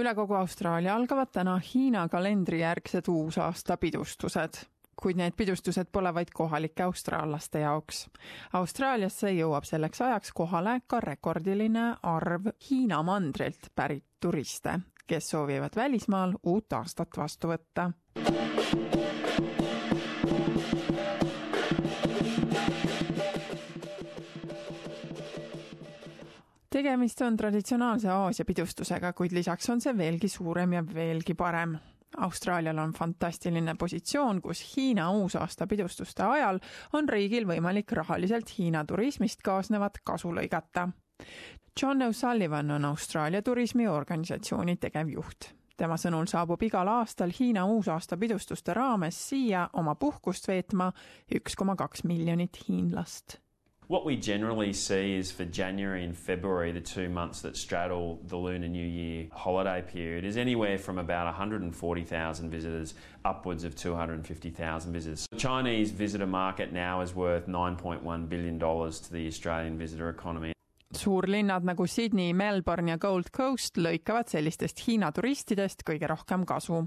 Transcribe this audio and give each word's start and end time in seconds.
üle 0.00 0.14
kogu 0.14 0.34
Austraalia 0.34 0.94
algavad 0.96 1.30
täna 1.32 1.60
Hiina 1.74 2.08
kalendrijärgsed 2.08 3.08
uusaasta 3.08 3.76
pidustused 3.76 4.64
kuid 5.00 5.16
need 5.16 5.32
pidustused 5.36 5.88
pole 5.92 6.12
vaid 6.14 6.28
kohalike 6.34 6.82
austraallaste 6.84 7.62
jaoks. 7.64 8.02
Austraaliasse 8.52 9.32
jõuab 9.32 9.64
selleks 9.64 10.02
ajaks 10.04 10.32
kohale 10.36 10.80
ka 10.86 11.00
rekordiline 11.00 11.86
arv 12.02 12.50
Hiina 12.68 13.02
mandrilt 13.02 13.72
pärit 13.74 14.04
turiste, 14.20 14.78
kes 15.06 15.32
soovivad 15.32 15.76
välismaal 15.76 16.36
uut 16.42 16.72
aastat 16.72 17.16
vastu 17.16 17.54
võtta. 17.54 17.90
Tegemist 26.80 27.20
on 27.20 27.36
traditsionaalse 27.36 28.08
Aasia 28.08 28.44
pidustusega, 28.44 29.12
kuid 29.12 29.34
lisaks 29.36 29.68
on 29.70 29.80
see 29.84 29.92
veelgi 29.96 30.28
suurem 30.32 30.78
ja 30.78 30.84
veelgi 30.94 31.34
parem. 31.36 31.76
Austraalial 32.24 32.78
on 32.82 32.92
fantastiline 32.96 33.74
positsioon, 33.78 34.40
kus 34.42 34.62
Hiina 34.72 35.10
uusaasta 35.14 35.66
pidustuste 35.70 36.24
ajal 36.26 36.58
on 36.98 37.08
riigil 37.08 37.46
võimalik 37.46 37.92
rahaliselt 37.92 38.50
Hiina 38.56 38.82
turismist 38.84 39.44
kaasnevat 39.46 40.00
kasu 40.04 40.32
lõigata. 40.34 40.88
John 41.80 42.02
O'Sullivan 42.02 42.70
on 42.70 42.84
Austraalia 42.84 43.42
turismiorganisatsiooni 43.42 44.76
tegevjuht 44.76 45.52
tema 45.80 45.96
sõnul 45.96 46.26
saabub 46.28 46.60
igal 46.66 46.88
aastal 46.92 47.30
Hiina 47.32 47.62
uusaasta 47.64 48.18
pidustuste 48.20 48.74
raames 48.76 49.20
siia 49.28 49.68
oma 49.80 49.94
puhkust 49.94 50.48
veetma 50.48 50.90
üks 51.38 51.56
koma 51.56 51.76
kaks 51.76 52.04
miljonit 52.04 52.58
hiinlast 52.66 53.38
What 53.90 54.04
we 54.04 54.14
generally 54.14 54.72
see 54.72 55.16
is 55.16 55.32
for 55.32 55.44
January 55.44 56.04
and 56.04 56.16
February, 56.16 56.70
the 56.70 56.80
two 56.80 57.08
months 57.08 57.40
that 57.40 57.56
straddle 57.56 58.20
the 58.28 58.36
Lunar 58.36 58.68
New 58.68 58.86
Year 58.86 59.26
holiday 59.32 59.82
period, 59.82 60.24
is 60.24 60.36
anywhere 60.36 60.78
from 60.78 60.98
about 60.98 61.26
140,000 61.26 62.50
visitors 62.50 62.94
upwards 63.24 63.64
of 63.64 63.74
250,000 63.74 64.92
visitors. 64.92 65.26
The 65.32 65.38
Chinese 65.38 65.90
visitor 65.90 66.28
market 66.28 66.72
now 66.72 67.00
is 67.00 67.16
worth 67.16 67.48
$9.1 67.48 68.28
billion 68.28 68.60
to 68.60 69.12
the 69.12 69.26
Australian 69.26 69.76
visitor 69.76 70.08
economy. 70.08 70.52
Suurlinnad 70.96 71.64
nagu 71.64 71.86
Sydney, 71.86 72.32
Melbourne 72.32 72.90
ja 72.90 72.98
Gold 72.98 73.30
Coast 73.36 73.78
lõikavad 73.78 74.28
sellistest 74.30 74.82
Hiina 74.86 75.12
turistidest 75.12 75.84
kõige 75.86 76.08
rohkem 76.10 76.44
kasu. 76.46 76.82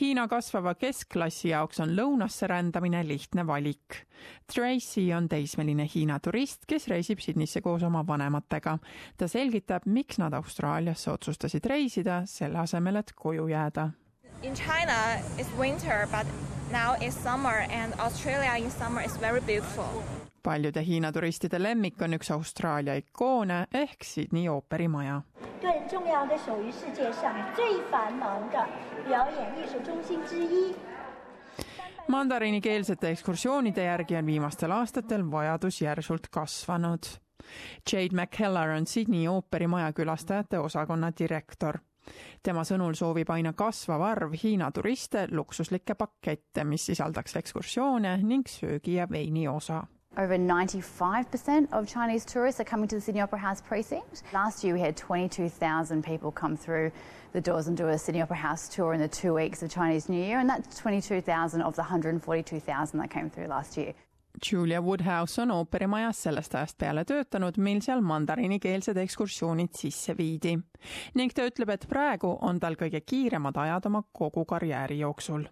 Hiina 0.00 0.28
kasvava 0.30 0.74
keskklassi 0.78 1.50
jaoks 1.50 1.82
on 1.82 1.94
lõunasse 1.96 2.46
rändamine 2.50 3.02
lihtne 3.06 3.46
valik. 3.46 4.04
Tracy 4.54 5.08
on 5.16 5.28
teismeline 5.28 5.88
Hiina 5.94 6.18
turist, 6.22 6.66
kes 6.66 6.88
reisib 6.92 7.20
Sydneysse 7.20 7.60
koos 7.60 7.82
oma 7.82 8.06
vanematega. 8.06 8.78
ta 9.16 9.28
selgitab, 9.28 9.86
miks 9.86 10.18
nad 10.18 10.32
Austraaliasse 10.32 11.10
otsustasid 11.10 11.66
reisida, 11.66 12.22
selle 12.26 12.58
asemel, 12.58 12.96
et 12.96 13.12
koju 13.16 13.48
jääda. 13.48 13.90
In 14.42 14.54
China 14.54 15.18
it's 15.38 15.50
winter 15.58 16.08
but 16.10 16.26
now 16.72 16.94
it's 17.00 17.14
summer 17.14 17.66
and 17.70 17.94
Australia 17.98 18.56
in 18.56 18.70
summer 18.70 19.02
is 19.02 19.16
very 19.20 19.40
beautiful 19.40 20.21
paljude 20.42 20.84
Hiina 20.84 21.12
turistide 21.12 21.62
lemmik 21.62 22.02
on 22.02 22.14
üks 22.14 22.30
Austraalia 22.34 22.94
ikoone 22.94 23.66
ehk 23.74 24.04
Sydney 24.04 24.48
ooperimaja. 24.48 25.22
mandariinikeelsete 32.08 33.10
ekskursioonide 33.10 33.84
järgi 33.84 34.16
on 34.16 34.26
viimastel 34.26 34.70
aastatel 34.70 35.30
vajadus 35.30 35.80
järsult 35.80 36.28
kasvanud. 36.30 37.06
Jade 37.92 38.16
McKellar 38.16 38.68
on 38.68 38.86
Sydney 38.86 39.28
ooperimaja 39.28 39.92
külastajate 39.92 40.58
osakonna 40.58 41.12
direktor 41.18 41.78
tema 42.42 42.64
sõnul 42.66 42.94
soovib 42.98 43.30
aina 43.30 43.52
kasvav 43.52 44.02
arv 44.02 44.32
Hiina 44.42 44.70
turiste 44.70 45.28
luksuslikke 45.30 45.94
pakette, 45.94 46.64
mis 46.64 46.86
sisaldaks 46.86 47.36
ekskursioone 47.36 48.16
ning 48.22 48.48
söögi 48.48 48.94
ja 48.94 49.06
veini 49.10 49.48
osa 49.48 49.84
Over 50.18 50.36
95% 50.36 51.72
of 51.72 51.88
Chinese 51.88 52.26
tourists 52.26 52.60
are 52.60 52.64
coming 52.64 52.86
to 52.88 52.96
the 52.96 53.00
Sydney 53.00 53.22
Opera 53.22 53.38
House 53.38 53.62
precinct. 53.62 54.22
Last 54.34 54.62
year 54.62 54.74
we 54.74 54.80
had 54.80 54.94
22,000 54.94 56.04
people 56.04 56.30
come 56.30 56.54
through 56.54 56.92
the 57.32 57.40
doors 57.40 57.66
and 57.66 57.74
do 57.78 57.88
a 57.88 57.96
Sydney 57.96 58.20
Opera 58.20 58.36
House 58.36 58.68
tour 58.68 58.92
in 58.92 59.00
the 59.00 59.08
two 59.08 59.32
weeks 59.32 59.62
of 59.62 59.70
Chinese 59.70 60.10
New 60.10 60.22
Year, 60.22 60.38
and 60.38 60.50
that's 60.50 60.76
22,000 60.78 61.62
of 61.62 61.76
the 61.76 61.80
142,000 61.80 62.98
that 63.00 63.10
came 63.10 63.30
through 63.30 63.46
last 63.46 63.78
year. 63.78 63.94
Julia 64.42 64.82
Woodhouse 64.82 65.38
on 65.38 65.50
ooperimajas 65.50 66.20
sellest 66.24 66.54
ajast 66.54 66.78
peale 66.78 67.04
töötanud, 67.04 67.56
mil 67.56 67.80
seal 67.80 68.00
mandariinikeelsed 68.00 68.96
ekskursioonid 68.96 69.72
sisse 69.76 70.16
viidi. 70.16 70.58
ning 71.14 71.32
ta 71.32 71.48
ütleb, 71.48 71.70
et 71.72 71.86
praegu 71.88 72.36
on 72.40 72.60
tal 72.60 72.76
kõige 72.76 73.00
kiiremad 73.00 73.56
ajad 73.56 73.86
oma 73.86 74.02
kogu 74.12 74.44
karjääri 74.44 74.98
jooksul. 74.98 75.48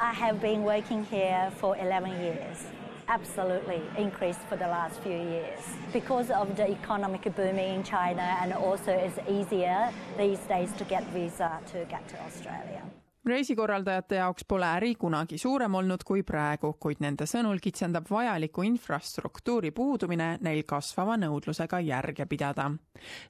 I 0.00 0.14
have 0.14 0.40
been 0.40 0.64
working 0.64 1.04
here 1.10 1.52
for 1.60 1.76
11 1.76 2.10
years 2.22 2.66
absolutely 3.08 3.82
increased 3.96 4.40
for 4.48 4.56
the 4.56 4.66
last 4.66 5.00
few 5.00 5.12
years 5.12 5.60
because 5.92 6.30
of 6.30 6.56
the 6.56 6.70
economic 6.70 7.22
booming 7.36 7.76
in 7.76 7.82
China 7.82 8.38
and 8.40 8.52
also 8.52 8.92
it's 8.92 9.18
easier 9.28 9.92
these 10.18 10.40
days 10.40 10.72
to 10.72 10.84
get 10.84 11.04
visa 11.08 11.58
to 11.72 11.84
get 11.86 12.06
to 12.08 12.20
Australia. 12.22 12.82
Reisikorraldajate 13.26 14.18
jaoks 14.20 14.44
pole 14.48 14.66
äri 14.66 14.94
kunagi 15.00 15.38
suurem 15.38 15.74
olnud 15.74 16.04
kui 16.04 16.22
praegu, 16.26 16.74
kuid 16.80 17.00
nende 17.00 17.26
sõnul 17.28 17.60
kitsendab 17.62 18.08
vajaliku 18.10 18.64
infrastruktuuri 18.68 19.70
puudumine 19.74 20.34
neil 20.44 20.62
kasvava 20.68 21.16
nõudlusega 21.20 21.80
järge 21.84 22.26
pidada. 22.28 22.70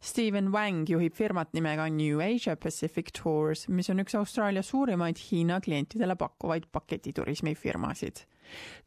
Steven 0.00 0.50
Wang 0.52 0.90
juhib 0.90 1.14
firmat 1.14 1.54
nimega 1.54 1.88
New 1.88 2.20
Asia 2.20 2.56
Pacific 2.56 3.14
Tours, 3.22 3.68
mis 3.68 3.90
on 3.90 4.02
üks 4.02 4.18
Austraalia 4.18 4.62
suurimaid 4.62 5.20
Hiina 5.30 5.60
klientidele 5.60 6.16
pakkuvaid 6.16 6.70
paketiturismifirmasid 6.72 8.26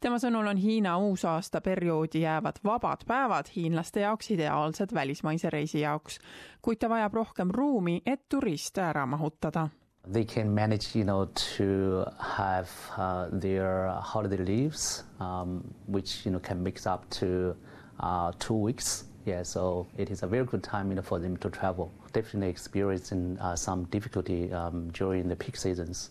tema 0.00 0.20
sõnul 0.22 0.46
on 0.46 0.60
Hiina 0.60 0.92
uusaasta 1.02 1.60
perioodi 1.60 2.22
jäävad 2.22 2.60
vabad 2.64 3.02
päevad 3.06 3.50
hiinlaste 3.56 4.04
jaoks 4.04 4.30
ideaalsed 4.30 4.94
välismaise 4.94 5.50
reisi 5.50 5.80
jaoks, 5.80 6.20
kuid 6.62 6.78
ta 6.78 6.88
vajab 6.88 7.18
rohkem 7.18 7.50
ruumi, 7.50 7.98
et 8.06 8.28
turiste 8.28 8.86
ära 8.86 9.06
mahutada 9.06 9.68
they 10.10 10.24
can 10.24 10.54
manage, 10.54 10.94
you 10.94 11.04
know, 11.04 11.28
to 11.34 12.06
have 12.20 12.70
uh, 12.96 13.28
their 13.30 13.88
holiday 14.00 14.38
leaves, 14.38 15.04
um, 15.20 15.62
which 15.86 16.24
you 16.24 16.30
know 16.32 16.38
can 16.38 16.62
mix 16.62 16.86
up 16.86 17.08
to 17.10 17.54
uh, 18.00 18.32
two 18.38 18.54
weeks. 18.54 19.04
Yeah, 19.26 19.42
so 19.42 19.86
it 19.98 20.10
is 20.10 20.22
a 20.22 20.26
very 20.26 20.44
good 20.44 20.62
time, 20.62 20.88
you 20.88 20.94
know, 20.94 21.02
for 21.02 21.18
them 21.18 21.36
to 21.38 21.50
travel. 21.50 21.92
Definitely 22.12 22.48
experiencing 22.48 23.38
uh, 23.40 23.56
some 23.56 23.84
difficulty 23.84 24.50
um, 24.52 24.88
during 24.90 25.28
the 25.28 25.36
peak 25.36 25.56
seasons. 25.56 26.10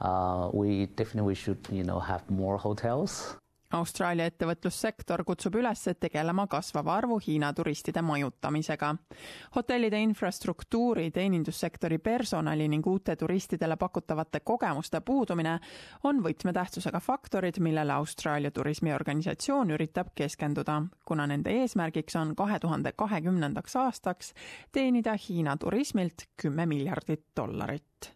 Uh, 0.00 0.50
we 0.52 0.86
definitely 0.96 1.36
should, 1.36 1.58
you 1.70 1.84
know, 1.84 2.00
have 2.00 2.28
more 2.28 2.58
hotels. 2.58 3.36
Austraalia 3.72 4.26
ettevõtlussektor 4.28 5.22
kutsub 5.24 5.54
üles 5.56 5.86
tegelema 6.00 6.44
kasvava 6.46 6.92
arvu 6.96 7.18
Hiina 7.26 7.52
turistide 7.56 8.02
majutamisega. 8.02 8.94
hotellide 9.56 10.00
infrastruktuuri, 10.02 11.10
teenindussektori 11.10 11.98
personali 11.98 12.68
ning 12.68 12.86
uute 12.86 13.16
turistidele 13.16 13.76
pakutavate 13.76 14.40
kogemuste 14.40 15.00
puudumine 15.00 15.58
on 16.04 16.22
võtmetähtsusega 16.22 17.00
faktorid, 17.00 17.58
millele 17.58 17.92
Austraalia 17.92 18.50
turismiorganisatsioon 18.50 19.70
üritab 19.70 20.12
keskenduda, 20.14 20.82
kuna 21.04 21.26
nende 21.26 21.50
eesmärgiks 21.50 22.16
on 22.16 22.34
kahe 22.36 22.58
tuhande 22.58 22.92
kahekümnendaks 22.92 23.76
aastaks 23.76 24.34
teenida 24.72 25.16
Hiina 25.28 25.56
turismilt 25.56 26.28
kümme 26.36 26.66
miljardit 26.66 27.24
dollarit 27.36 28.12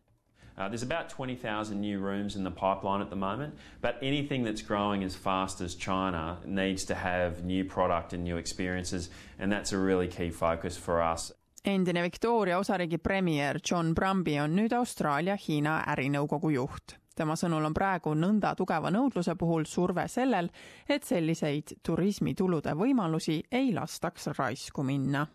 Uh, 0.59 0.69
there's 0.69 0.83
about 0.83 1.09
20,000 1.11 1.79
new 1.81 1.99
rooms 1.99 2.35
in 2.35 2.45
the 2.45 2.51
pipeline 2.51 3.03
at 3.03 3.11
the 3.11 3.17
moment, 3.17 3.55
but 3.83 3.99
anything 4.01 4.43
that's 4.43 4.63
growing 4.63 5.05
as 5.05 5.15
fast 5.15 5.61
as 5.61 5.75
China 5.75 6.39
needs 6.47 6.85
to 6.85 6.95
have 6.95 7.45
new 7.45 7.65
product 7.65 8.15
and 8.15 8.25
new 8.25 8.39
experiences, 8.39 9.11
and 9.39 9.53
that's 9.53 9.73
a 9.73 9.79
really 9.79 10.09
key 10.09 10.31
focus 10.31 10.77
for 10.77 11.03
us. 11.03 11.33
endine 11.65 12.01
Victoria 12.03 12.59
osariigi 12.59 12.99
premier 12.99 13.59
John 13.71 13.95
Brumby 13.95 14.39
on 14.39 14.55
nüüd 14.57 14.73
Austraalia-Hiina 14.73 15.81
ärinõukogu 15.93 16.53
juht 16.55 16.95
tema 17.17 17.35
sõnul 17.37 17.65
on 17.67 17.75
praegu 17.75 18.13
nõnda 18.15 18.53
tugeva 18.55 18.93
nõudluse 18.93 19.35
puhul 19.41 19.65
surve 19.67 20.05
sellel, 20.09 20.51
et 20.89 21.05
selliseid 21.05 21.79
turismitulude 21.83 22.77
võimalusi 22.77 23.41
ei 23.51 23.73
lastaks 23.75 24.31
raisku 24.39 24.85
minna 24.85 25.27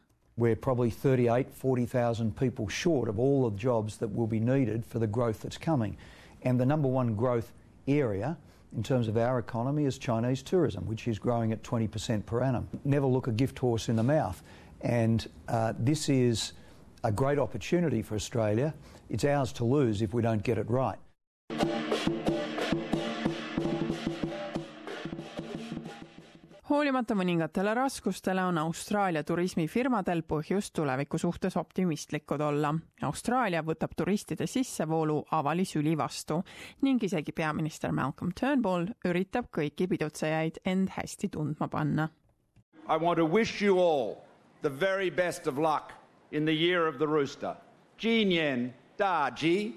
we're 0.42 0.56
probably 0.56 0.90
38, 0.90 1.54
40,000 1.54 2.36
people 2.36 2.68
short 2.68 3.08
of 3.08 3.20
all 3.20 3.48
the 3.48 3.56
jobs 3.56 3.98
that 3.98 4.08
will 4.08 4.26
be 4.26 4.40
needed 4.40 4.84
for 4.84 4.98
the 4.98 5.06
growth 5.06 5.42
that's 5.42 5.58
coming. 5.58 5.96
And 6.42 6.60
the 6.60 6.66
number 6.66 6.88
one 6.88 7.14
growth 7.14 7.54
area 7.88 8.36
in 8.76 8.82
terms 8.82 9.08
of 9.08 9.18
our 9.18 9.38
economy 9.38 9.86
is 9.86 10.00
Chinese 10.00 10.42
tourism, 10.42 10.88
which 10.88 11.08
is 11.08 11.20
growing 11.20 11.52
at 11.52 11.62
20% 11.62 12.26
per 12.26 12.42
annum. 12.42 12.68
Never 12.84 13.06
look 13.06 13.28
a 13.28 13.32
gift 13.32 13.60
horse 13.60 13.88
in 13.88 13.96
the 13.96 14.04
mouth. 14.04 14.42
And 14.82 15.30
uh, 15.48 15.74
this 15.78 16.10
is 16.10 16.54
a 17.04 17.12
great 17.12 17.38
opportunity 17.38 18.02
for 18.02 18.16
Australia. 18.16 18.74
It's 19.12 19.26
ours 19.26 19.54
to 19.54 19.64
lose 19.64 20.02
if 20.02 20.12
we 20.12 20.24
don't 20.24 20.42
get 20.42 20.58
it 20.58 20.68
right. 20.68 20.98
Hoolimata 26.72 27.16
mõningatele 27.20 27.74
raskustele 27.76 28.44
on 28.48 28.58
Austraalia 28.62 29.24
turismifirmadel 29.28 30.22
põhjust 30.24 30.72
tuleviku 30.78 31.18
suhtes 31.20 31.58
optimistlikud 31.60 32.42
olla. 32.42 32.72
Austraalia 33.04 33.60
võtab 33.68 33.92
turistide 33.98 34.48
sissevoolu 34.48 35.18
avalisüli 35.36 35.98
vastu 36.00 36.40
ning 36.88 37.04
isegi 37.04 37.36
peaminister 37.36 37.92
Malcolm 37.92 38.32
Turnbull 38.40 38.88
üritab 39.10 39.50
kõiki 39.52 39.90
pidutsejaid 39.92 40.62
end 40.66 40.94
hästi 40.96 41.32
tundma 41.36 41.68
panna. 41.68 42.08
I 42.88 42.98
want 42.98 43.18
to 43.20 43.26
wish 43.26 43.62
you 43.62 43.80
all 43.80 44.16
the 44.62 44.70
very 44.70 45.10
best 45.10 45.48
of 45.48 45.58
luck 45.58 45.92
in 46.32 46.46
the 46.46 46.56
year 46.56 46.88
of 46.88 47.00
the 47.00 47.08
rooster. 47.08 47.56
Jin 47.98 48.32
Yen 48.32 48.74
Da 48.98 49.30
Ji 49.30 49.76